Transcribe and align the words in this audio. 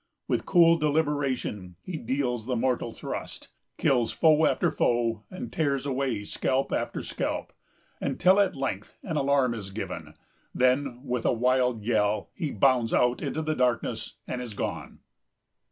With 0.27 0.47
cool 0.47 0.79
deliberation 0.79 1.75
he 1.83 1.95
deals 1.95 2.47
the 2.47 2.55
mortal 2.55 2.91
thrust, 2.91 3.49
kills 3.77 4.11
foe 4.11 4.47
after 4.47 4.71
foe, 4.71 5.25
and 5.29 5.53
tears 5.53 5.85
away 5.85 6.23
scalp 6.23 6.71
after 6.71 7.03
scalp, 7.03 7.53
until 7.99 8.39
at 8.39 8.55
length 8.55 8.97
an 9.03 9.15
alarm 9.15 9.53
is 9.53 9.69
given; 9.69 10.15
then, 10.55 11.03
with 11.03 11.23
a 11.23 11.31
wild 11.31 11.83
yell, 11.83 12.31
he 12.33 12.49
bounds 12.49 12.95
out 12.95 13.21
into 13.21 13.43
the 13.43 13.53
darkness, 13.53 14.15
and 14.25 14.41
is 14.41 14.55
gone. 14.55 15.01